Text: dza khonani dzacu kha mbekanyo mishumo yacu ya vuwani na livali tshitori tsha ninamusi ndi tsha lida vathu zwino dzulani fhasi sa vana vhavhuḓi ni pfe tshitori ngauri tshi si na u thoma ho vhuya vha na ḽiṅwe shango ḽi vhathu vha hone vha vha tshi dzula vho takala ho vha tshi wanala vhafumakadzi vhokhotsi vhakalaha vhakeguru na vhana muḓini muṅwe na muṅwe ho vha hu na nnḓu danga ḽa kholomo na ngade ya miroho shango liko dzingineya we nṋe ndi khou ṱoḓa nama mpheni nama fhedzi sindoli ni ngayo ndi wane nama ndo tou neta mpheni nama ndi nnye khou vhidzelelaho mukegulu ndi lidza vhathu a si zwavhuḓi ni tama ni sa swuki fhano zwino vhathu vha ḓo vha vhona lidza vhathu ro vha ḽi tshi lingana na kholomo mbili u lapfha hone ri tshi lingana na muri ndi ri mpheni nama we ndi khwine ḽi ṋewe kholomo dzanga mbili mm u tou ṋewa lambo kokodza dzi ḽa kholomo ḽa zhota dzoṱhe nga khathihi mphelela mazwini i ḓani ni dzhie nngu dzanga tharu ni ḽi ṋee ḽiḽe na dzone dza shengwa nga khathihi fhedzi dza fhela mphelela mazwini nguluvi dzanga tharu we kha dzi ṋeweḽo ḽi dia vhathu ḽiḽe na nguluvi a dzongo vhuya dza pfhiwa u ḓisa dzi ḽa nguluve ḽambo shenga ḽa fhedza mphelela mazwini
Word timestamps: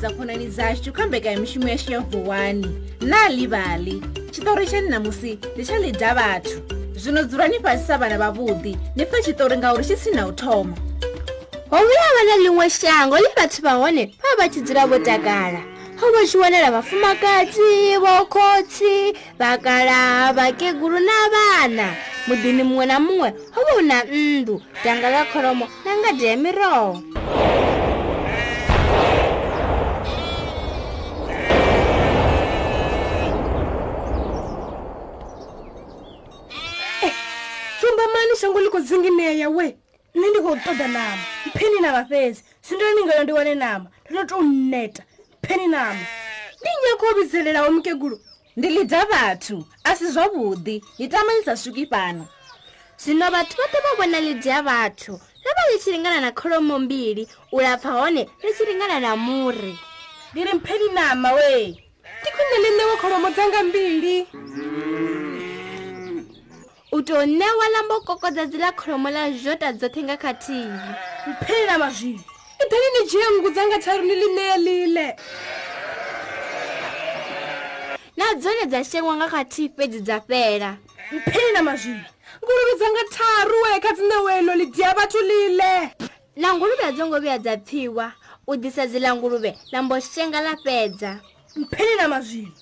dza 0.00 0.10
khonani 0.16 0.46
dzacu 0.48 0.92
kha 0.92 1.06
mbekanyo 1.06 1.40
mishumo 1.40 1.68
yacu 1.68 1.92
ya 1.92 2.00
vuwani 2.00 2.68
na 3.00 3.28
livali 3.28 4.02
tshitori 4.32 4.66
tsha 4.66 4.80
ninamusi 4.80 5.38
ndi 5.54 5.62
tsha 5.64 5.78
lida 5.78 6.14
vathu 6.14 6.56
zwino 6.96 7.22
dzulani 7.24 7.58
fhasi 7.60 7.84
sa 7.86 7.98
vana 7.98 8.16
vhavhuḓi 8.16 8.76
ni 8.96 9.04
pfe 9.06 9.20
tshitori 9.22 9.56
ngauri 9.58 9.84
tshi 9.84 9.96
si 9.96 10.10
na 10.10 10.26
u 10.26 10.32
thoma 10.32 10.72
ho 11.70 11.76
vhuya 11.76 12.08
vha 12.16 12.22
na 12.26 12.32
ḽiṅwe 12.40 12.66
shango 12.80 13.16
ḽi 13.16 13.28
vhathu 13.36 13.62
vha 13.62 13.72
hone 13.80 14.04
vha 14.24 14.28
vha 14.38 14.48
tshi 14.48 14.60
dzula 14.60 14.86
vho 14.88 14.98
takala 14.98 15.60
ho 16.00 16.06
vha 16.16 16.20
tshi 16.26 16.36
wanala 16.38 16.68
vhafumakadzi 16.70 17.72
vhokhotsi 18.04 18.94
vhakalaha 19.38 20.32
vhakeguru 20.32 20.96
na 21.08 21.16
vhana 21.32 21.88
muḓini 22.28 22.62
muṅwe 22.68 22.86
na 22.88 22.96
muṅwe 23.06 23.28
ho 23.54 23.60
vha 23.66 23.72
hu 23.76 23.80
na 23.86 23.98
nnḓu 24.04 24.56
danga 24.84 25.08
ḽa 25.14 25.22
kholomo 25.32 25.66
na 25.84 25.90
ngade 26.00 26.24
ya 26.26 26.36
miroho 26.36 26.90
shango 38.40 38.60
liko 38.60 38.80
dzingineya 38.80 39.48
we 39.56 39.68
nṋe 40.16 40.26
ndi 40.30 40.38
khou 40.44 40.56
ṱoḓa 40.64 40.86
nama 40.96 41.18
mpheni 41.46 41.78
nama 41.84 42.00
fhedzi 42.08 42.40
sindoli 42.66 42.92
ni 42.96 43.02
ngayo 43.06 43.22
ndi 43.24 43.32
wane 43.36 43.54
nama 43.64 43.86
ndo 44.10 44.20
tou 44.30 44.42
neta 44.72 45.02
mpheni 45.42 45.66
nama 45.74 46.02
ndi 46.60 46.70
nnye 46.76 46.92
khou 47.00 47.10
vhidzelelaho 47.18 47.68
mukegulu 47.74 48.16
ndi 48.56 48.68
lidza 48.74 49.00
vhathu 49.10 49.56
a 49.88 49.96
si 49.98 50.06
zwavhuḓi 50.14 50.76
ni 50.98 51.06
tama 51.12 51.30
ni 51.34 51.42
sa 51.46 51.52
swuki 51.62 51.84
fhano 51.92 52.24
zwino 53.02 53.26
vhathu 53.34 53.54
vha 53.60 53.66
ḓo 53.72 53.78
vha 53.84 53.92
vhona 53.98 54.18
lidza 54.26 54.56
vhathu 54.68 55.12
ro 55.44 55.50
vha 55.56 55.62
ḽi 55.68 55.76
tshi 55.80 55.90
lingana 55.94 56.18
na 56.20 56.30
kholomo 56.38 56.78
mbili 56.84 57.22
u 57.52 57.56
lapfha 57.64 57.90
hone 57.98 58.22
ri 58.42 58.50
tshi 58.56 58.64
lingana 58.68 58.96
na 59.04 59.10
muri 59.16 59.72
ndi 60.32 60.40
ri 60.46 60.52
mpheni 60.58 60.88
nama 60.98 61.28
we 61.32 61.76
ndi 62.20 62.28
khwine 62.34 62.58
ḽi 62.64 62.70
ṋewe 62.78 62.94
kholomo 63.02 63.28
dzanga 63.34 63.60
mbili 63.68 64.16
mm 64.32 65.09
u 67.00 67.02
tou 67.02 67.16
ṋewa 67.16 67.64
lambo 67.74 67.94
kokodza 68.06 68.44
dzi 68.46 68.58
ḽa 68.62 68.70
kholomo 68.78 69.08
ḽa 69.16 69.24
zhota 69.42 69.68
dzoṱhe 69.72 70.00
nga 70.04 70.16
khathihi 70.20 70.68
mphelela 71.32 71.74
mazwini 71.82 72.20
i 72.20 72.64
ḓani 72.70 72.88
ni 72.94 73.00
dzhie 73.08 73.26
nngu 73.34 73.48
dzanga 73.54 73.78
tharu 73.84 74.02
ni 74.08 74.14
ḽi 74.20 74.28
ṋee 74.36 74.54
ḽiḽe 74.68 75.08
na 78.20 78.26
dzone 78.40 78.64
dza 78.72 78.80
shengwa 78.90 79.12
nga 79.16 79.26
khathihi 79.34 79.72
fhedzi 79.76 80.00
dza 80.06 80.16
fhela 80.28 80.70
mphelela 81.16 81.60
mazwini 81.68 82.04
nguluvi 82.44 82.72
dzanga 82.78 83.02
tharu 83.16 83.54
we 83.64 83.70
kha 83.84 83.90
dzi 83.96 84.04
ṋeweḽo 84.14 84.52
ḽi 84.60 84.66
dia 84.76 84.90
vhathu 84.96 85.18
ḽiḽe 85.30 85.72
na 86.40 86.48
nguluvi 86.54 86.84
a 86.84 86.90
dzongo 86.94 87.16
vhuya 87.22 87.36
dza 87.40 87.54
pfhiwa 87.64 88.06
u 88.44 88.52
ḓisa 88.62 88.84
dzi 88.88 88.98
ḽa 89.04 89.10
nguluve 89.16 89.50
ḽambo 89.72 89.94
shenga 90.12 90.40
ḽa 90.46 90.52
fhedza 90.64 91.12
mphelela 91.60 92.04
mazwini 92.12 92.52